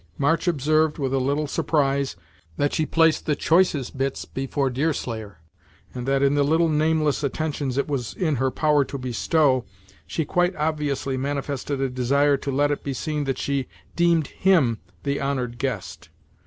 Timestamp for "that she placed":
2.57-3.27